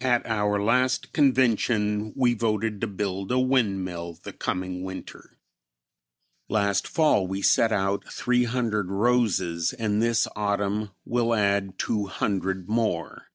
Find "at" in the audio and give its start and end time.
0.00-0.24